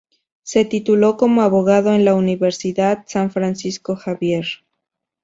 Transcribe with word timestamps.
Se 0.41 0.65
tituló 0.65 1.15
como 1.15 1.43
abogado 1.43 1.93
en 1.93 2.05
la 2.05 2.15
Universidad 2.15 3.03
San 3.05 3.29
Francisco 3.29 3.95
Xavier. 3.97 4.47